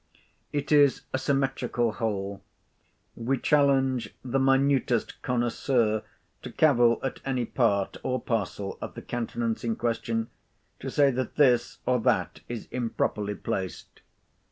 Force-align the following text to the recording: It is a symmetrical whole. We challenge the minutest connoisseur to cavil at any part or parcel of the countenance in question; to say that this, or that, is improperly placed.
It 0.51 0.71
is 0.71 1.01
a 1.13 1.19
symmetrical 1.19 1.91
whole. 1.91 2.41
We 3.15 3.37
challenge 3.37 4.15
the 4.25 4.39
minutest 4.39 5.21
connoisseur 5.21 6.01
to 6.41 6.51
cavil 6.51 6.99
at 7.03 7.19
any 7.23 7.45
part 7.45 7.97
or 8.01 8.19
parcel 8.19 8.79
of 8.81 8.95
the 8.95 9.03
countenance 9.03 9.63
in 9.63 9.75
question; 9.75 10.31
to 10.79 10.89
say 10.89 11.11
that 11.11 11.35
this, 11.35 11.77
or 11.85 11.99
that, 11.99 12.39
is 12.49 12.67
improperly 12.71 13.35
placed. 13.35 14.01